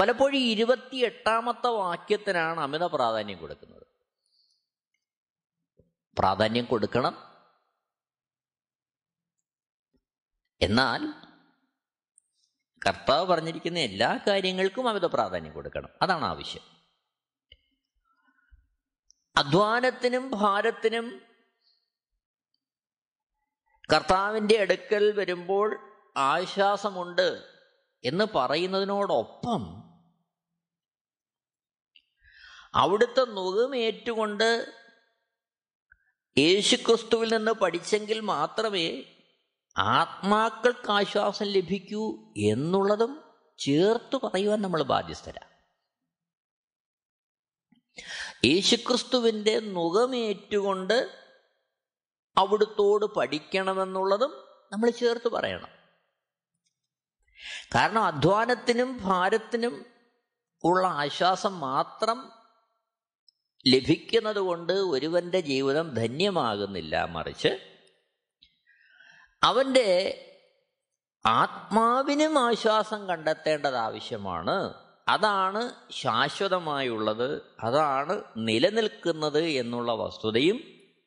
പലപ്പോഴും 0.00 0.36
ഇരുപത്തിയെട്ടാമത്തെ 0.36 1.66
വാക്യത്തിനാണ് 1.66 2.60
അമിത 2.60 2.82
പ്രാധാന്യം 2.84 3.38
കൊടുക്കുന്നത്. 3.38 3.86
പ്രാധാന്യം 6.18 6.64
കൊടുക്കണം. 6.64 7.42
എന്നാൽ 10.60 11.12
കർത്താവ് 12.88 13.26
പറഞ്ഞിരിക്കുന്ന 13.26 13.78
എല്ലാ 13.78 14.18
കാര്യങ്ങൾക്കും 14.28 14.88
അമിത 14.88 15.06
പ്രാധാന്യം 15.06 15.52
കൊടുക്കണം. 15.52 15.88
അതാണ് 16.02 16.24
ആവശ്യം 16.24 16.62
അധ്വാനത്തിനും 19.36 20.30
ഭാരത്തിനും 20.30 21.22
കർത്താവിന്റെ 23.94 24.58
അടുക്കൽ 24.60 25.12
വരുമ്പോൾ 25.12 25.85
ആശ്വാസമുണ്ട് 26.16 27.56
എന്ന് 28.04 28.24
പറയുന്നതിനോടൊപ്പം 28.34 29.86
അവിടുത്തെ 32.74 33.24
നുകമേറ്റുകൊണ്ട് 33.24 34.76
യേശുക്രിസ്തുവിൽ 36.38 37.36
നിന്ന് 37.36 37.50
പഠിച്ചെങ്കിൽ 37.50 38.20
മാത്രമേ 38.20 39.12
ആത്മാക്കൾക്ക് 39.78 40.90
ആശ്വാസം 40.90 41.46
ലഭിക്കൂ 41.46 42.32
എന്നുള്ളതും 42.36 43.24
ചേർത്ത് 43.58 44.16
പറയുവാൻ 44.16 44.62
നമ്മൾ 44.62 44.82
ബാധ്യസ്ഥരാ. 44.82 45.48
യേശുക്രിസ്തുവിന്റെ 48.44 49.60
നുകമേറ്റുകൊണ്ട് 49.60 51.22
അവിടുത്തോട് 52.36 53.04
പഠിക്കണമെന്നുള്ളതും 53.04 54.30
നമ്മൾ 54.72 54.90
ചേർത്ത് 54.90 55.28
പറയണം. 55.28 55.75
കാരണം 57.74 58.04
അധ്വാനത്തിനും 58.04 58.98
ഭാരത്തിനും 59.02 59.86
ഉള്ള 60.64 60.86
ആശ്വാസം 60.86 61.60
മാത്രം 61.60 62.32
ലഭിക്കുന്നത് 63.66 64.36
കൊണ്ട് 64.36 64.72
ഒരുവന്റെ 64.72 65.40
ജീവിതം 65.40 65.94
ധന്യമാകുന്നില്ല 65.94 67.04
മറിച്ച് 67.04 67.76
അവന്റെ 69.42 70.20
ആത്മാവിനും 71.26 72.38
ആശ്വാസം 72.38 73.06
കണ്ടെത്തേണ്ടത് 73.08 73.76
ആവശ്യമാണ്. 73.76 74.74
അതാണ് 75.08 75.74
ശാശ്വതമായുള്ളത് 75.90 77.42
അതാണ് 77.60 78.22
നിലനിൽക്കുന്നത് 78.36 79.40
എന്നുള്ള 79.40 79.92
വസ്തുതയും 79.92 80.60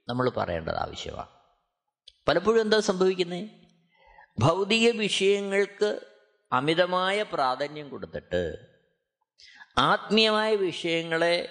നമ്മൾ 0.09 0.29
പറയേണ്ടത് 0.29 0.75
ആവശ്യമാണ്. 0.75 1.27
പലപ്പോഴും 2.27 2.62
എന്താ 2.62 2.79
സംഭവിക്കുന്നത് 2.79 3.50
ഭൗതിക 4.39 4.91
വിഷയങ്ങൾക്ക് 4.91 6.05
അമിതമായ 6.51 7.23
പ്രാധാന്യം 7.23 7.89
കൊടുത്തിട്ട് 7.89 8.43
ആത്മീയമായ 9.77 10.55
വിഷയങ്ങളെ 10.55 11.49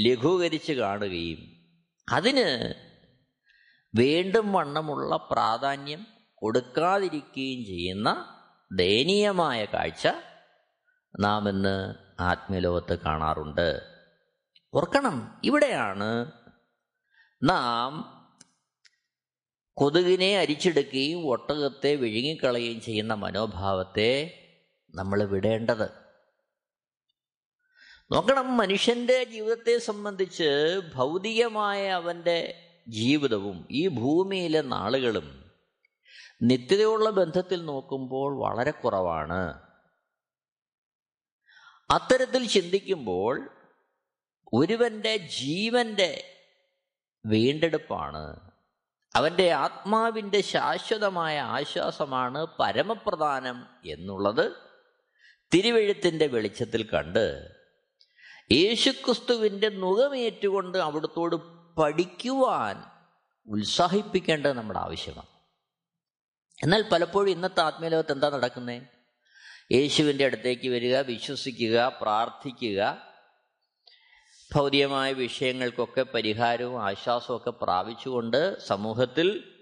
ലഘൂകരിച്ച് 0.00 0.72
കാണുകയും 0.72 1.40
അതിന് 2.10 2.48
വേണ്ടും 3.94 4.52
വണ്ണമുള്ള 4.52 5.16
പ്രാധാന്യം 5.16 6.06
കൊടുക്കാതിരിക്കുകയും 6.34 7.64
ചെയ്യുന്ന 7.64 8.08
ദയനീയമായ 8.72 9.64
കാഴ്ച 9.64 10.06
നാം 11.14 11.48
ഇന്ന് 11.48 11.94
ആത്മീയലോകത്ത് 12.22 12.98
കാണാറുണ്ട്. 12.98 13.68
ഓർക്കണം 14.74 15.40
ഇവിടെയാണ് 15.42 16.10
നാം 17.42 17.92
കൊതുകിനെ 19.76 20.38
അരിച്ചെടുക്കുകയും 20.38 21.26
ഒട്ടകത്തെ 21.26 21.94
വിഴുങ്ങിക്കളയുകയും 21.94 22.80
ചെയ്യുന്ന 22.80 23.14
മനോഭാവത്തെ 23.14 24.42
നമ്മൾ 24.94 25.24
വിടേണ്ടത്. 25.24 25.90
നോക്കണം 28.12 28.56
മനുഷ്യന്റെ 28.56 29.24
ജീവിതത്തെ 29.24 29.78
സംബന്ധിച്ച് 29.78 30.80
ഭൗതികമായ 30.94 31.88
അവന്റെ 31.88 32.62
ജീവിതവും 32.88 33.68
ഈ 33.70 33.88
ഭൂമിയിലെ 33.88 34.60
നാളുകളും 34.60 35.52
നിത്യതയുള്ള 36.42 37.10
ബന്ധത്തിൽ 37.10 37.64
നോക്കുമ്പോൾ 37.64 38.38
വളരെ 38.38 38.70
കുറവാണ്. 38.70 39.66
അത്തരത്തിൽ 41.90 42.46
ചിന്തിക്കുമ്പോൾ 42.46 43.50
ഒരുവന്റെ 44.52 45.16
ജീവന്റെ 45.16 46.24
വീണ്ടെടുപ്പാണ് 47.26 48.55
അവന്റെ 49.16 49.52
ആത്മാവിന്റെ 49.52 50.40
ശാശ്വതമായ 50.52 51.38
ആശ്വാസമാണ് 51.38 52.46
പരമപ്രധാനം 52.60 53.58
എന്നുള്ളത് 53.84 54.46
തിരുവെഴുത്തിന്റെ 55.52 56.26
വെളിച്ചത്തിൽ 56.26 56.82
കണ്ട് 56.94 57.24
യേശുക്രിസ്തുവിന്റെ 58.52 59.68
മുഖമേറ്റുകൊണ്ട് 59.68 60.78
അവിടുത്തോട് 60.78 61.36
പഠിക്കുവാൻ 61.78 62.76
ഉത്സാഹിപ്പിക്കേണ്ടത് 63.46 64.52
നമ്മുടെ 64.52 64.78
ആവശ്യമാണ്. 64.78 65.28
എന്നാൽ 66.58 66.82
പലപ്പോഴും 66.92 67.30
ഇന്നത്തെ 67.30 67.62
ആത്മീയലോകത്ത് 67.62 68.12
എന്താ 68.12 68.28
നടക്കുന്നത് 68.28 68.82
യേശുവിന്റെ 69.72 70.24
അടുത്തേക്ക് 70.24 70.68
വരിക 70.68 70.96
വിശ്വസിക്കുക 71.00 71.92
പ്രാർത്ഥിക്കുക 72.00 72.80
ഭൗതികമായ 74.54 75.12
വിഷയങ്ങൾക്കൊക്കെ 75.12 76.02
പരിഹാരവും 76.02 76.82
ആശ്വാസവും 76.82 77.36
ഒക്കെ 77.36 77.50
പ്രാപിച്ചുകൊണ്ട് 77.50 78.66
സമൂഹത്തിൽ 78.66 79.52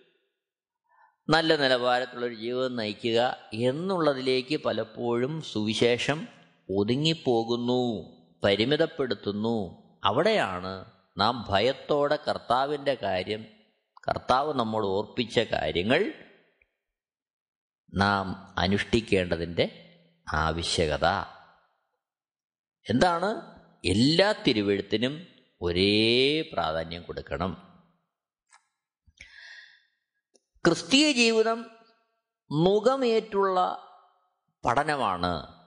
നല്ല 1.28 1.56
നിലവാരത്തിലുള്ളൊരു 1.56 2.34
ജീവിതം 2.34 2.76
നയിക്കുക 2.76 3.36
എന്നുള്ളതിലേക്ക് 3.54 4.56
പലപ്പോഴും 4.56 5.42
സുവിശേഷം 5.42 6.28
ഒതുങ്ങിപ്പോകുന്നു 6.70 8.02
പരിമിതപ്പെടുത്തുന്നു. 8.44 9.82
അവിടെയാണ് 10.04 10.84
നാം 11.18 11.46
ഭയത്തോടെ 11.48 12.18
കർത്താവിന്റെ 12.28 12.98
കാര്യം 13.02 13.44
കർത്താവ് 14.08 14.54
നമ്മൾ 14.54 14.86
ഓർപ്പിച്ച 14.86 15.38
കാര്യങ്ങൾ 15.38 16.12
നാം 17.94 18.54
അനുഷ്ഠിക്കേണ്ടതിന്റെ 18.58 19.96
ആവശ്യകത. 20.32 21.06
എന്താണ്? 22.90 23.53
എല്ലാ 23.84 24.32
തിരുവെഴുത്തിനും 24.32 25.26
ഒരേ 25.60 26.42
പ്രാധാന്യം 26.52 27.02
കൊടുക്കണം. 27.02 27.82
ക്രിസ്തീയ 30.64 31.12
ജീവിതം 31.12 31.70
മുഖമേറ്റുള്ള 32.50 33.78
പഠനമാണ്. 34.64 35.64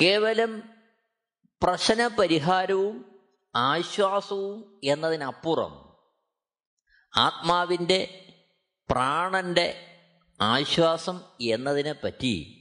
കേവലം 0.00 0.62
പ്രശ്നപരിഹാരവും 1.62 3.22
ആശ്വാസവും 3.54 4.80
എന്നതിനപ്പുറം 4.84 5.88
ആത്മാവിന്റെ 7.16 8.32
പ്രാണന്റെ 8.90 9.96
ആശ്വാസം 10.40 11.20
എന്നതിനെ 11.40 11.92
പറ്റി 11.92 12.54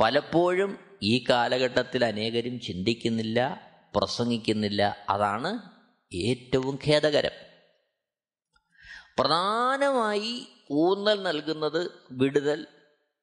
പലപ്പോഴും 0.00 0.85
ഈ 1.02 1.24
കാലഘട്ടത്തിൽ 1.30 2.04
അനേകരും 2.04 2.60
ചിന്തിക്കുന്നില്ല 2.60 3.60
പ്രസംഗിക്കുന്നില്ല. 3.96 5.06
അതാണ് 5.08 5.58
ഏറ്റവും 6.14 6.78
ഖേദകരം. 6.86 7.30
പ്രധാനമായി 9.18 10.46
ഊന്നൽ 10.70 11.22
നൽകുന്നത് 11.22 11.90
വിടുതൽ 12.10 12.66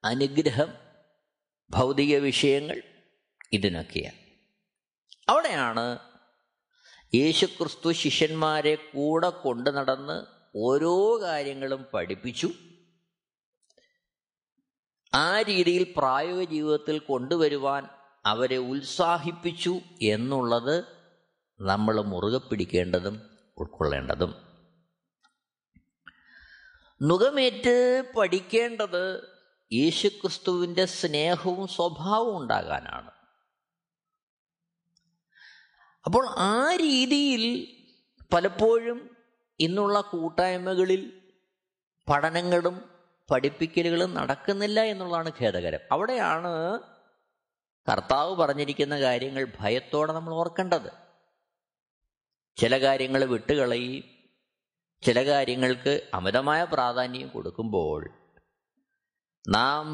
അനുഗ്രഹം 0.03 0.73
ഭൗതിക 1.69 2.17
വിഷയങ്ങൾ 2.17 2.81
ഇതിനൊക്കെയാണ്. 3.53 4.17
അവിടെയാണ് 5.29 5.99
യേശുക്രിസ്തു 7.15 7.91
ശിഷ്യന്മാരെ 7.91 8.75
കൂടെ 8.75 9.29
കൊണ്ടു 9.29 9.69
നടന്ന് 9.69 10.23
ഓരോ 10.57 11.21
കാര്യങ്ങളും 11.21 11.86
പഠിപ്പിച്ചു. 11.93 12.49
ആ 15.15 15.41
രീതിയിൽ 15.41 15.93
പ്രായോഗിക 15.97 16.49
ജീവിതത്തിൽ 16.49 16.99
കൊണ്ടുവരുവാൻ 16.99 17.88
അവരെ 18.26 18.58
ഉത്സാഹിപ്പിച്ചു 18.58 19.80
എന്നുള്ളത് 20.02 20.86
നമ്മൾ 21.62 22.02
മുറുകെ 22.02 22.38
പിടിക്കേണ്ടതും 22.38 23.30
ഉൾക്കൊള്ളേണ്ടതും. 23.58 24.36
നുകമേറ്റ് 27.02 28.04
പഠിക്കേണ്ടത് 28.17 29.34
യേശുക്രിസ്തുവിന്റെ 29.73 30.86
സ്നേഹവും 30.86 31.67
സ്വഭാവവും 31.67 32.38
ഉണ്ടാകാനാണ്. 32.38 33.12
അപ്പോൾ 36.06 36.26
ആ 36.30 36.76
രീതിയിൽ 36.76 37.67
പലപ്പോഴും 38.34 39.17
ഇന്നുള്ള 39.60 40.02
കൂട്ടായ്മകളിൽ 40.02 41.21
പഠനങ്ങളും 42.10 42.92
പഠിപ്പിക്കലുകളും 43.31 44.13
നടക്കുന്നില്ല 44.13 44.79
എന്നുള്ളതാണ് 44.83 45.31
ഖേദകരം. 45.41 45.79
അവിടെയാണ് 45.91 46.79
കർത്താവ് 47.91 48.36
പറഞ്ഞിരിക്കുന്ന 48.36 48.99
കാര്യങ്ങൾ 48.99 49.47
ഭയത്തോടെ 49.59 50.13
നമ്മൾ 50.13 50.33
ഓർക്കേണ്ടത്. 50.33 50.91
ചില 52.57 52.79
കാര്യങ്ങൾ 52.79 53.23
വിട്ടുകളയും 53.25 54.03
ചില 55.03 55.25
കാര്യങ്ങൾക്ക് 55.25 56.09
അമിതമായ 56.13 56.63
പ്രാധാന്യം 56.63 57.27
കൊടുക്കുമ്പോൾ 57.27 58.09
നാം 59.49 59.86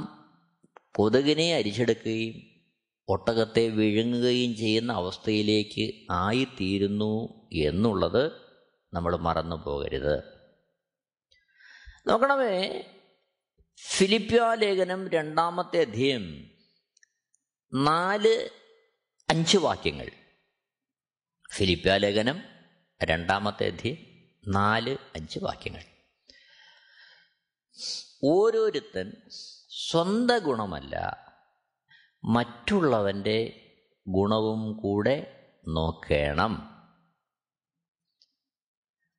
കൊതുകിനെ 0.96 1.56
അരിച്ചെടുക്കുകയും 1.56 2.50
ഒട്ടകത്തെ 3.10 3.70
വിഴുങ്ങുകയും 3.70 4.56
ചെയ്യുന്ന 4.56 4.94
അവസ്ഥയിലേക്ക് 4.94 5.94
ആയിത്തീരുന്നു 6.12 7.14
എന്നുള്ളത് 7.54 8.32
നമ്മൾ 8.94 9.16
മറന്നു 9.16 9.56
പോകരുത് 9.56 10.16
നോക്കണമേ 12.08 12.56
ഫിലിപ്പ്യ 13.88 14.54
ലേഖനം 14.54 15.10
രണ്ടാമത്തെ 15.10 15.82
അധ്യയം 15.82 16.52
നാല് 17.74 18.50
അഞ്ച് 19.30 19.58
വാക്യങ്ങൾ. 19.58 20.12
ഫിലിപ്പ്യാലേഖനം 21.54 22.42
രണ്ടാമത്തെ 23.04 23.66
അധ്യയം 23.66 23.98
നാല് 24.48 24.98
അഞ്ച് 25.16 25.40
വാക്യങ്ങൾ. 25.40 25.84
ഓരോരുത്തൻ 28.24 29.14
സ്വന്ത 29.90 30.32
ഗുണമല്ല 30.32 31.18
മറ്റുള്ളവന്റെ 32.24 33.72
ഗുണവും 34.08 34.78
കൂടെ 34.78 35.50
നോക്കണം. 35.68 36.70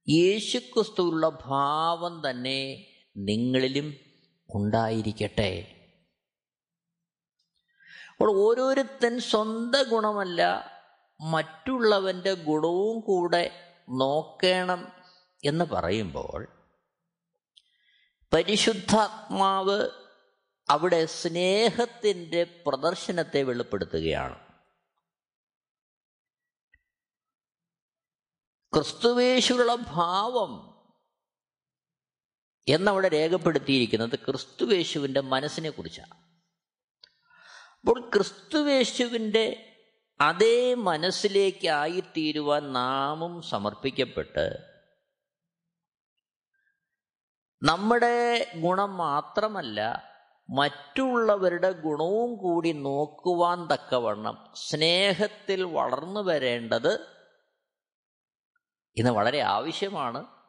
യേശുക്രിസ്തുവിലുള്ള 0.08 1.28
ഭാവം 1.28 2.30
തന്നെ 2.30 2.86
നിങ്ങളിലും 3.16 4.09
ഉണ്ടായിരിക്കട്ടെ. 4.54 5.76
അപ്പോൾ 8.10 8.36
ഓരോരുത്തൻ 8.36 9.18
സ്വന്തം 9.20 9.88
ഗുണമല്ല 9.88 10.70
മറ്റുള്ളവന്റെ 11.20 12.34
ഗുണവും 12.34 13.00
കൂടെ 13.00 13.74
നോക്കണം 13.88 14.92
എന്ന് 15.44 15.64
പറയുമ്പോൾ 15.64 16.48
പരിശുദ്ധാത്മാവ് 18.32 19.88
അവിടെ 20.70 21.06
സ്നേഹത്തിന്റെ 21.06 22.62
പ്രദർശനത്തെ 22.66 23.42
വെളിപ്പെടുത്തുകയാണ്. 23.42 24.50
ക്രിസ്തുവേശുള്ള 28.74 29.74
ഭാവം 29.74 30.69
എന്നവിടെ 32.68 33.08
രേഖപ്പെടുത്തിയിരിക്കുന്നത് 33.08 34.18
ക്രിസ്തുവേശുവിന്റെ 34.18 35.20
മനസ്സിനെ 35.20 35.70
കുറിച്ചാണ് 35.70 36.14
അപ്പോൾ 37.80 38.10
ക്രിസ്തുവേശുവിന്റെ 38.14 39.76
അതേ 40.20 40.74
മനസ്സിലേക്കായിത്തീരുവാൻ 40.74 42.72
നാമും 42.72 43.42
സമർപ്പിക്കപ്പെട്ട് 43.42 44.70
നമ്മുടെ 47.62 48.52
ഗുണം 48.54 48.96
മാത്രമല്ല 48.96 50.10
മറ്റുള്ളവരുടെ 50.50 51.70
ഗുണവും 51.72 52.36
കൂടി 52.36 52.72
നോക്കുവാൻ 52.72 53.66
തക്കവണ്ണം 53.66 54.52
സ്നേഹത്തിൽ 54.54 55.62
വളർന്നു 55.62 56.20
വരേണ്ടത് 56.20 57.20
ഇന്ന് 58.96 59.10
വളരെ 59.10 59.40
ആവശ്യമാണ്. 59.40 60.39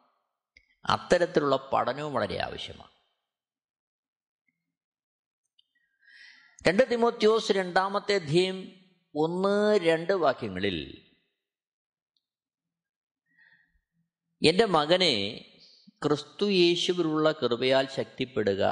അത്തരത്തിലുള്ള 0.84 1.70
പഠനവും 1.72 2.14
വളരെ 2.14 2.42
ആവശ്യമാണ്. 2.42 2.92
രണ്ട് 6.68 6.90
തിമോത്യോസ് 6.90 7.52
രണ്ടാമത്തെ 7.52 8.14
അധ്യയം 8.14 8.72
ഒന്ന് 9.16 9.78
രണ്ട് 9.78 10.12
വാക്യങ്ങളിൽ 10.12 11.08
എന്റെ 14.48 14.64
മകനെ 14.64 15.44
ക്രിസ്തു 15.88 16.46
യേശുവിലുള്ള 16.46 17.32
കൃപയാൽ 17.32 17.88
ശക്തിപ്പെടുക. 17.88 18.62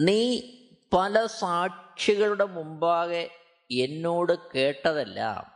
നീ 0.00 0.40
പല 0.92 1.26
സാക്ഷികളുടെ 1.26 2.44
മുമ്പാകെ 2.44 3.30
എന്നോട് 3.70 4.52
കേട്ടതെല്ലാം 4.54 5.54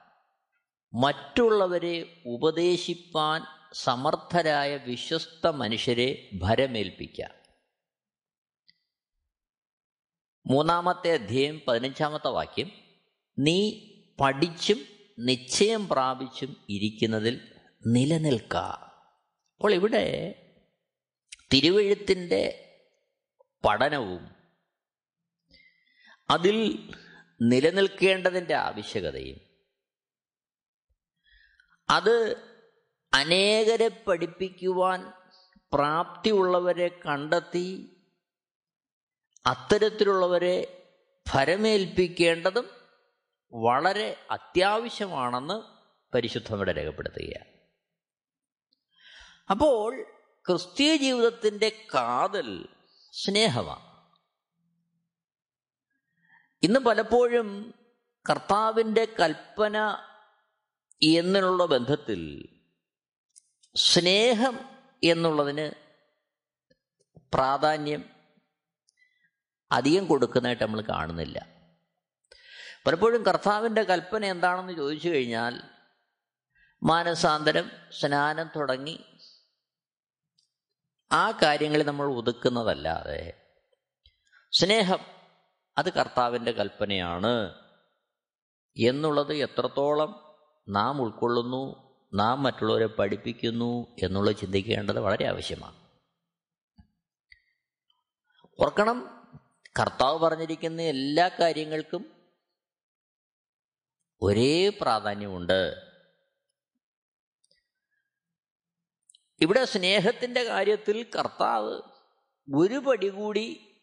മറ്റുള്ളവരെ 1.01 2.23
ഉപദേശിപ്പാൻ 2.27 3.58
സമർത്ഥരായ 3.73 4.77
വിശ്വസ്ത 4.77 5.47
മനുഷ്യരെ 5.47 6.29
ഭരമേൽപ്പിക്കുക 6.33 7.39
മൂന്നാമത്തെ 10.47 11.13
അധ്യയം 11.13 11.63
പതിനഞ്ചാമത്തെ 11.69 12.29
വാക്യം 12.29 12.71
നീ 13.39 13.89
പഠിച്ചും 14.21 14.87
നിശ്ചയം 15.19 15.89
പ്രാപിച്ചും 15.89 16.67
ഇരിക്കുന്നതിൽ 16.69 17.53
നിലനിൽക്ക. 17.87 18.57
അപ്പോൾ 19.55 19.75
ഇവിടെ 19.75 20.35
തിരുവഴുത്തിന്റെ 21.53 22.65
പഠനവും 23.69 24.37
അതിൽ 26.31 26.89
നിലനിൽക്കേണ്ടതിന്റെ 27.43 28.55
ആവശ്യകതയും 28.55 29.41
അത് 31.91 32.48
അനേകരെ 33.13 33.89
പഠിപ്പിക്കുവാൻ 33.89 35.13
പ്രാപ്തിയുള്ളവരെ 35.73 37.01
കണ്ടെത്തി 37.07 37.97
അത്തരത്തിലുള്ളവരെ 39.47 40.87
ഫരമേൽപ്പിക്കേണ്ടതും 41.29 42.71
വളരെ 43.53 44.27
അത്യാവശ്യമാണെന്ന് 44.31 45.55
പരിശുദ്ധമിടെ 46.15 46.73
രേഖപ്പെടുത്തുകയാണ്. 46.73 47.49
അപ്പോൾ 49.51 50.03
ക്രിസ്തീയ 50.47 50.97
ജീവിതത്തിന്റെ 50.97 51.87
കാതൽ 51.95 52.69
സ്നേഹമാണ്. 53.13 53.89
ഇന്ന് 56.63 56.81
പലപ്പോഴും 56.81 57.75
കർത്താവിന്റെ 58.31 59.05
കൽപ്പന 59.21 59.77
എന്നുള്ള 61.03 61.67
ബന്ധത്തിൽ 61.67 62.49
സ്നേഹം 63.79 64.61
എന്നുള്ളതിന് 65.05 65.71
പ്രാധാന്യം 67.35 68.11
അധികം 69.73 70.07
കൊടുക്കുന്നതായിട്ട് 70.07 70.65
നമ്മൾ 70.65 70.81
കാണുന്നില്ല. 70.81 71.39
പലപ്പോഴും 72.87 73.23
കർത്താവിന്റെ 73.23 73.83
കൽപ്പന 73.83 74.25
എന്താണെന്ന് 74.25 74.73
ചോദിച്ചു 74.73 75.09
കഴിഞ്ഞാൽ 75.09 75.63
മാനസാന്തരം 76.83 77.71
സ്നാനം 77.91 78.51
തുടങ്ങി 78.57 78.99
ആ 81.13 81.31
കാര്യങ്ങളിൽ 81.31 81.87
നമ്മൾ 81.87 82.07
ഒതുക്കുന്നതല്ലാതെ 82.07 83.41
സ്നേഹം 84.53 85.01
അത് 85.79 85.93
കർത്താവിന്റെ 85.93 86.53
കൽപ്പനയാണ് 86.53 87.57
എന്നുള്ളത് 88.79 89.35
എത്രത്തോളം 89.35 90.39
നാം 90.69 91.03
ഉൾക്കൊള്ളുന്നു 91.03 91.88
നാം 92.15 92.43
മറ്റുള്ളവരെ 92.43 92.87
പഠിപ്പിക്കുന്നു 92.87 93.97
എന്നുള്ളത് 94.03 94.37
ചിന്തിക്കേണ്ടത് 94.37 95.01
വളരെ 95.01 95.27
ആവശ്യമാണ്. 95.27 95.89
ഓർക്കണം 98.61 99.15
കർത്താവ് 99.81 100.19
പറഞ്ഞിരിക്കുന്ന 100.19 100.83
എല്ലാ 100.83 101.29
കാര്യങ്ങൾക്കും 101.29 102.33
ഒരേ 104.23 104.69
പ്രാധാന്യമുണ്ട്. 104.69 105.89
ഇവിടെ 109.41 109.65
സ്നേഹത്തിന്റെ 109.65 110.43
കാര്യത്തിൽ 110.43 111.11
കർത്താവ് 111.19 111.81
ഒരു 112.55 112.75
പടി 112.75 113.09
കൂടി 113.09 113.75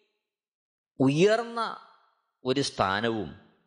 ഉയർന്ന 0.99 1.77
ഒരു 2.43 2.61
സ്ഥാനവും 2.61 3.59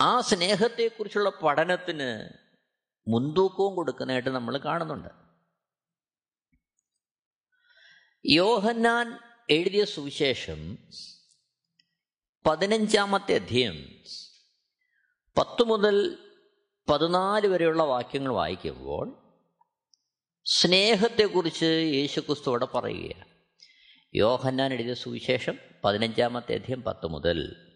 ആ 0.00 0.20
സ്നേഹത്തെക്കുറിച്ചുള്ള 0.20 1.30
പഠനത്തിന് 1.30 2.43
മുൻതൂക്കവും 3.08 3.74
കൊടുക്കുന്നതായിട്ട് 3.74 4.28
നമ്മൾ 4.28 4.58
കാണുന്നുണ്ട്. 4.58 5.08
യോഹന്നാൻ 8.26 9.18
എഴുതിയ 9.50 9.84
സുവിശേഷം 9.84 10.78
പതിനഞ്ചാമത്തെ 12.46 13.34
അധ്യയം 13.34 14.02
പത്ത് 15.36 15.62
മുതൽ 15.62 16.18
പതിനാല് 16.88 17.46
വരെയുള്ള 17.46 17.82
വാക്യങ്ങൾ 17.82 18.32
വായിക്കുമ്പോൾ 18.32 19.34
സ്നേഹത്തെക്കുറിച്ച് 20.44 21.90
യേശുക്രിസ്തു 21.94 22.48
അവിടെ 22.48 22.64
പറയുകയാണ്. 22.64 23.24
യോഹന്നാൻ 24.14 24.72
എഴുതിയ 24.72 24.94
സുവിശേഷം 24.94 25.58
പതിനഞ്ചാമത്തെ 25.84 26.54
അധ്യയം 26.54 26.82
പത്ത് 26.82 27.06
മുതൽ 27.06 27.70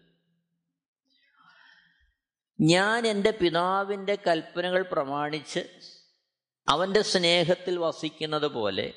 ഞാൻ 2.61 3.07
എന്റെ 3.07 3.31
പിതാവിന്റെ 3.31 4.17
കൽപ്പനകൾ 4.27 4.81
പ്രമാണിച്ച് 4.91 5.59
അവന്റെ 6.69 7.01
സ്നേഹത്തിൽ 7.01 7.79
വസിക്കുന്നത് 7.79 8.47
പോലെ 8.47 8.93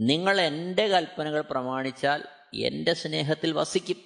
നിങ്ങൾ 0.00 0.40
എന്റെ 0.40 0.88
കൽപ്പനകൾ 0.88 1.40
പ്രമാണിച്ചാൽ 1.40 2.24
എന്റെ 2.54 2.94
സ്നേഹത്തിൽ 2.94 3.52
വസിക്കും. 3.52 3.96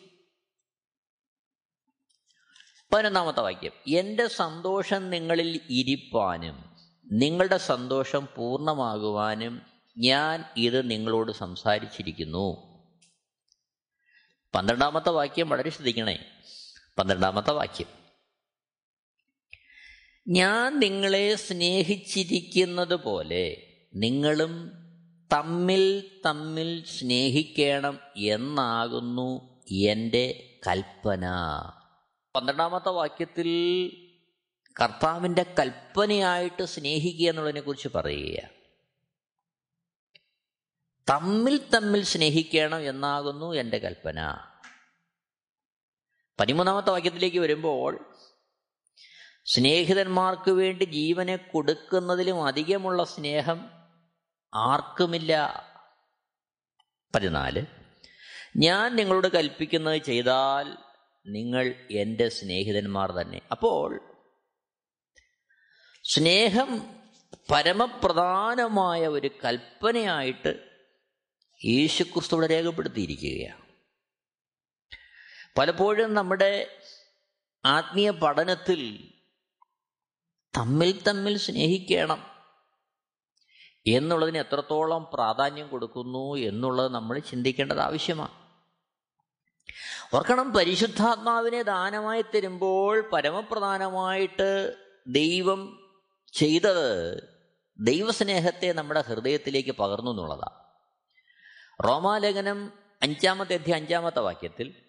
പതിനൊന്നാമത്തെ 2.93 3.41
വാക്യം. 3.41 3.73
എന്റെ 3.89 4.27
സന്തോഷം 4.27 5.11
നിങ്ങളിൽ 5.11 5.61
ഇരിപ്പാനും 5.71 6.77
നിങ്ങളുടെ 7.13 7.57
സന്തോഷം 7.57 8.29
പൂർണമാകുവാനും 8.37 9.63
ഞാൻ 9.99 10.45
ഇത് 10.57 10.91
നിങ്ങളോട് 10.91 11.33
സംസാരിച്ചിരിക്കുന്നു. 11.33 12.79
പന്ത്രണ്ടാമത്തെ 14.55 15.11
വാക്യം 15.11 15.49
വളരെ 15.49 15.71
ശ്രദ്ധിക്കണേ. 15.71 16.31
പന്ത്രണ്ടാമത്തെ 16.99 17.51
വാക്യം. 17.51 17.98
ഞാൻ 20.29 20.79
നിങ്ങളെ 20.79 21.35
സ്നേഹിച്ചിരിക്കുന്നത് 21.35 22.95
പോലെ 22.95 23.75
നിങ്ങളും 23.95 24.73
തമ്മിൽ 25.33 26.11
തമ്മിൽ 26.27 26.85
സ്നേഹിക്കണം 26.85 28.01
എന്നാകുന്നു 28.17 29.61
എന്റെ 29.73 30.59
കൽപ്പന. 30.67 31.21
പന്ത്രണ്ടാമത്തെ 32.37 32.89
വാക്യത്തിൽ 32.89 33.49
കർത്താവിന്റെ 34.81 35.43
കൽപ്പനയായിട്ട് 35.59 36.65
സ്നേഹിക്കുക 36.65 37.29
എന്നുള്ളതിനെ 37.29 37.61
കുറിച്ച് 37.61 37.89
പറയുക. 37.95 38.39
തമ്മിൽ 41.11 41.69
തമ്മിൽ 41.75 42.05
സ്നേഹിക്കണം 42.05 42.81
എന്നാകുന്നു 42.81 43.55
എന്റെ 43.55 43.79
കൽപ്പന. 43.79 44.39
പതിമൂന്നാമത്തെ 46.41 46.91
വാക്യത്തിലേക്ക് 46.91 47.39
വരുമ്പോൾ 47.39 48.18
സ്നേഹിതന്മാർക്ക് 49.49 50.51
വേണ്ടി 50.51 50.85
ജീവനെ 50.85 51.37
കൊടുക്കുന്നതിലും 51.37 52.47
അധികമുള്ള 52.47 53.05
സ്നേഹം 53.05 53.71
ആർക്കുമില്ല. 54.55 55.63
പതിനാല് 57.15 57.67
ഞാൻ 58.57 58.97
നിങ്ങളോട് 58.97 59.29
കൽപ്പിക്കുന്നത് 59.29 59.97
ചെയ്താൽ 59.97 60.77
നിങ്ങൾ 61.27 61.75
എന്റെ 61.91 62.29
സ്നേഹിതന്മാർ 62.29 63.13
തന്നെ. 63.13 63.41
അപ്പോൾ 63.51 64.01
സ്നേഹം 66.05 66.87
പരമപ്രധാനമായ 67.51 69.07
ഒരു 69.07 69.31
കൽപ്പനയായിട്ട് 69.45 70.71
യേശുക്രിസ്തുവിടെ 71.65 72.47
രേഖപ്പെടുത്തിയിരിക്കുകയാണ്. 72.47 73.63
പലപ്പോഴും 75.59 76.15
നമ്മുടെ 76.15 76.79
ആത്മീയ 77.65 78.11
പഠനത്തിൽ 78.11 79.13
തമ്മിൽ 80.57 81.03
തമ്മിൽ 81.03 81.39
സ്നേഹിക്കണം. 81.39 82.39
എന്നുള്ളതിന് 83.87 84.39
എത്രത്തോളം 84.39 85.11
പ്രാധാന്യം 85.15 85.69
കൊടുക്കുന്നു 85.69 86.37
എന്നുള്ളത് 86.37 86.95
നമ്മൾ 86.95 87.19
ചിന്തിക്കേണ്ടത് 87.19 87.81
ആവശ്യമാണ്. 87.81 88.49
ഓർക്കണം 90.17 90.53
പരിശുദ്ധാത്മാവിനെ 90.53 91.63
ദാനമായി 91.63 92.23
തരുമ്പോൾ 92.23 93.11
പരമപ്രധാനമായിട്ട് 93.13 94.77
ദൈവം 95.07 95.91
ചെയ്തത് 96.33 97.17
ദൈവസ്നേഹത്തെ 97.79 98.73
നമ്മുടെ 98.73 99.01
ഹൃദയത്തിലേക്ക് 99.01 99.71
പകർന്നു 99.71 100.11
എന്നുള്ളതാണ്. 100.11 100.69
റോമാലേഖനം 101.89 102.73
അഞ്ചാമത്തെ 103.03 103.55
അധ്യയ 103.55 103.75
അഞ്ചാമത്തെ 103.75 104.21
വാക്യത്തിൽ 104.21 104.88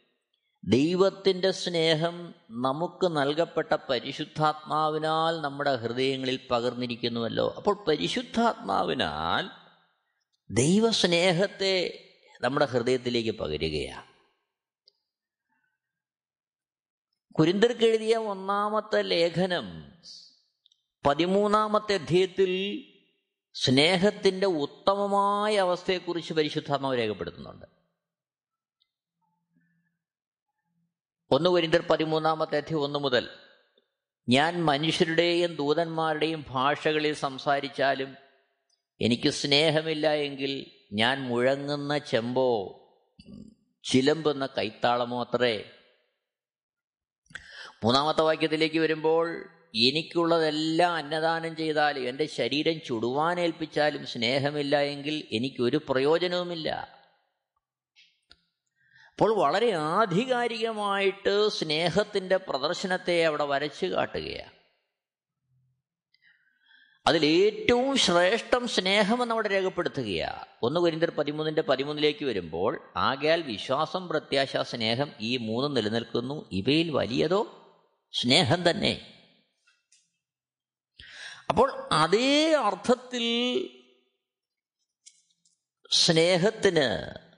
ദൈവത്തിന്റെ 0.64 1.52
സ്നേഹം 1.52 2.36
നമുക്ക് 2.52 3.08
നൽകപ്പെട്ട 3.08 3.78
പരിശുദ്ധാത്മാവിനാൽ 3.90 5.42
നമ്മുടെ 5.42 5.76
ഹൃദയങ്ങളിൽ 5.76 6.48
പകർന്നിരിക്കുന്നുവല്ലോ. 6.52 7.54
അപ്പോൾ 7.58 7.86
പരിശുദ്ധാത്മാവിനാൽ 7.88 9.50
ദൈവസ്നേഹത്തെ 10.52 12.06
നമ്മുടെ 12.42 12.66
ഹൃദയത്തിലേക്ക് 12.66 13.32
പകരുകയാണ്. 13.32 14.10
കുരിന്തർക്ക് 17.34 17.86
എഴുതിയ 17.86 18.18
ഒന്നാമത്തെ 18.18 19.02
ലേഖനം 19.02 19.92
പതിമൂന്നാമത്തെ 21.06 21.94
അധ്യയത്തിൽ 21.94 22.84
സ്നേഹത്തിന്റെ 23.54 24.48
ഉത്തമമായ 24.48 25.58
അവസ്ഥയെക്കുറിച്ച് 25.58 26.34
പരിശുദ്ധാത്മാവ് 26.34 26.98
രേഖപ്പെടുത്തുന്നുണ്ട്. 26.98 27.79
ഒന്ന് 31.32 31.50
കുരിന്തർ 31.50 31.82
പതിമൂന്നാമത്തെ 31.90 32.58
അധ്യയം 32.58 32.82
ഒന്ന് 32.82 33.00
മുതൽ. 33.00 33.30
ഞാൻ 34.30 34.66
മനുഷ്യരുടെയും 34.66 35.56
ദൂതന്മാരുടെയും 35.56 36.46
ഭാഷകളിൽ 36.50 37.14
സംസാരിച്ചാലും 37.14 38.16
എനിക്ക് 39.02 39.30
സ്നേഹമില്ല 39.30 40.14
എങ്കിൽ 40.14 40.72
ഞാൻ 40.94 41.22
മുഴങ്ങുന്ന 41.22 41.98
ചെമ്പോ 41.98 42.48
ചിലമ്പുന്ന 43.84 44.50
കൈത്താളമോ 44.58 45.24
അത്രേ. 45.24 45.72
മൂന്നാമത്തെ 47.84 48.22
വാക്യത്തിലേക്ക് 48.22 48.80
വരുമ്പോൾ 48.80 49.46
എനിക്കുള്ളതെല്ലാം 49.76 50.94
അന്നദാനം 50.94 51.56
ചെയ്താലും 51.56 52.10
എന്റെ 52.10 52.26
ശരീരം 52.26 52.82
ചുടുവാനേൽപ്പിച്ചാലും 52.86 54.06
സ്നേഹമില്ല 54.06 54.82
എങ്കിൽ 54.82 55.28
എനിക്കൊരു 55.32 55.82
പ്രയോജനവുമില്ല. 55.90 56.99
അപ്പോൾ 59.20 59.38
വളരെ 59.38 59.72
ആധികാരികമായിട്ട് 59.72 61.50
സ്നേഹത്തിന്റെ 61.50 62.38
പ്രദർശനത്തെ 62.38 63.26
അവിടെ 63.26 63.44
വരച്ചു 63.44 63.86
കാട്ടുകയാണ്. 63.86 64.52
അതിലേറ്റവും 67.08 67.98
ശ്രേഷ്ഠം 67.98 68.68
സ്നേഹമെന്ന് 68.68 69.34
അവിടെ 69.34 69.50
രേഖപ്പെടുത്തുകയാണ് 69.50 70.46
ഒന്ന് 70.64 70.80
കുരിന്തർ 70.80 71.10
പതിമൂന്നിന്റെ 71.10 71.62
പതിമൂന്നിലേക്ക് 71.62 72.26
വരുമ്പോൾ 72.26 72.94
ആകയാൽ 72.96 73.42
വിശ്വാസം 73.42 74.08
പ്രത്യാശ 74.08 74.58
സ്നേഹം 74.58 75.12
ഈ 75.20 75.38
മൂന്ന് 75.38 75.78
നിലനിൽക്കുന്നു. 75.78 76.50
ഇവയിൽ 76.52 76.90
വലിയതോ 76.90 77.72
സ്നേഹം 78.12 78.70
തന്നെ. 78.70 79.24
അപ്പോൾ 81.50 81.90
അതേ 81.92 82.54
അർത്ഥത്തിൽ 82.54 83.26
സ്നേഹത്തിന് 85.92 87.29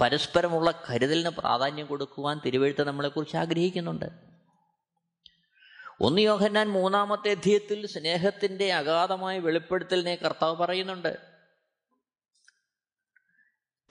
പരസ്പരമുള്ള 0.00 0.82
കരുതലിന് 0.90 1.28
പ്രാധാന്യം 1.28 1.86
കൊടുക്കുവാൻ 1.86 2.40
തിരുവഴുത്ത് 2.46 2.84
നമ്മളെക്കുറിച്ച് 2.84 3.36
ആഗ്രഹിക്കുന്നുണ്ട്. 3.36 4.04
ഒന്ന് 6.00 6.20
യോഹന്നാൻ 6.20 6.68
മൂന്നാമത്തെ 6.68 7.30
അധ്യയത്തിൽ 7.30 7.86
സ്നേഹത്തിന്റെ 7.86 8.72
അഗാധമായ 8.72 9.38
വെളിപ്പെടുത്തലിനെ 9.38 10.14
കർത്താവ് 10.14 10.56
പറയുന്നുണ്ട്. 10.56 11.18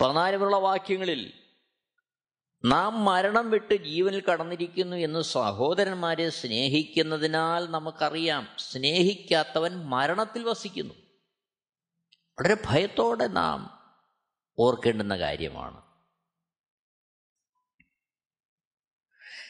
പതിനാലുമുള്ള 0.01 0.55
വാക്യങ്ങളിൽ 0.55 1.33
നാം 2.65 3.05
മരണം 3.05 3.49
വിട്ട് 3.49 3.75
ജീവനിൽ 3.75 4.21
കടന്നിരിക്കുന്നു 4.21 4.95
എന്ന് 4.95 5.21
സഹോദരന്മാരെ 5.21 6.29
സ്നേഹിക്കുന്നതിനാൽ 6.29 7.71
നമുക്കറിയാം 7.71 8.47
സ്നേഹിക്കാത്തവൻ 8.57 9.85
മരണത്തിൽ 9.85 10.43
വസിക്കുന്നു. 10.43 10.93
വളരെ 12.39 12.57
ഭയത്തോടെ 12.65 13.27
നാം 13.27 13.79
ഓർക്കേണ്ടുന്ന 14.59 15.17
കാര്യമാണ്. 15.17 15.86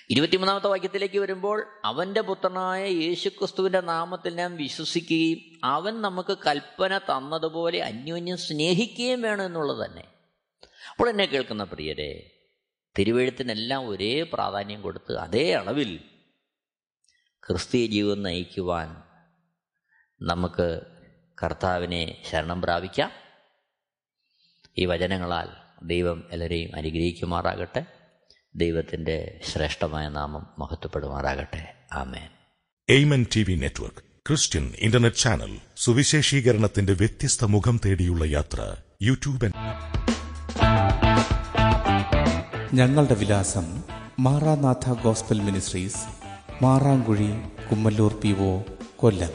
ഇരുപത്തിമൂന്നാമത്തെ 0.09 0.67
വാക്യത്തിലേക്ക് 0.67 1.19
വരുമ്പോൾ 1.19 1.67
അവന്റെ 1.85 2.21
പുത്രനായ 2.21 2.87
യേശുക്രിസ്തുവിന്റെ 2.87 3.81
നാമത്തിൽ 3.81 4.35
ഞാൻ 4.35 4.55
വിശ്വസിക്കുകയും 4.55 5.39
അവൻ 5.63 6.01
നമുക്ക് 6.01 6.37
കൽപ്പന 6.47 6.97
തന്നതുപോലെ 6.97 7.79
അന്യോന്യം 7.79 8.37
സ്നേഹിക്കുകയും 8.37 9.21
വേണം 9.21 9.45
എന്നുള്ളത് 9.45 9.85
തന്നെ. 9.85 10.03
അപ്പോൾ 10.91 11.09
എന്നെ 11.09 11.25
കേൾക്കുന്ന 11.25 11.63
പ്രിയരെ 11.63 12.31
തിരുവഴുത്തിനെല്ലാം 12.99 13.87
ഒരേ 13.87 14.23
പ്രാധാന്യം 14.23 14.81
കൊടുത്ത് 14.81 15.17
അതേ 15.17 15.51
അളവിൽ 15.51 15.99
ക്രിസ്തീയ 17.47 17.85
ജീവൻ 17.85 18.21
നയിക്കുവാൻ 18.21 19.03
നമുക്ക് 20.21 20.81
കർത്താവിനെ 21.43 22.23
ശരണം 22.25 22.61
പ്രാപിക്കാം. 22.61 23.11
ഈ 24.77 24.85
വചനങ്ങളാൽ 24.85 25.49
ദൈവം 25.83 26.29
എല്ലാവരെയും 26.31 26.75
അനുഗ്രഹിക്കുമാറാകട്ടെ. 26.75 27.96
ദൈവത്തിന്റെ 28.57 29.39
ശ്രേഷ്ഠമായ 29.51 30.09
നാമം 30.09 30.47
മഹത്വപ്പെടുമാറാകട്ടെ. 30.59 31.73
ആമേൻ. 31.93 32.29
Amen 32.89 33.25
T 33.35 33.43
V 33.43 33.55
network 33.55 33.97
Christian 34.27 34.73
internet 34.79 35.15
channel 35.15 35.57
സുവിശേഷീകരണത്തിന്റെ 35.77 36.93
വ്യത്യസ്ത 36.93 37.45
മുഖം 37.45 37.79
തേടിയുള്ള 37.85 38.25
യാത്ര 38.25 38.75
യൂട്യൂബ് 39.01 39.51
ഞങ്ങളുടെ 42.73 43.13
വിലാസം 43.13 43.83
Maranatha 44.19 44.93
gospel 44.93 45.39
ministries 45.39 46.05
Marankuzhi 46.63 47.31
Kummalloor 47.71 48.13
P 48.13 48.35
O 48.39 48.61
Kollam. 48.95 49.29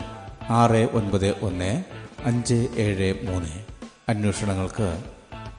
ആറ് 0.48 0.88
ഒൻപത് 0.92 1.38
ഒന്ന് 1.40 1.84
അഞ്ച് 2.24 2.68
ഏഴ് 2.76 3.26
മൂന്ന്. 3.26 3.64
അന്വേഷണങ്ങൾക്ക് 4.08 5.11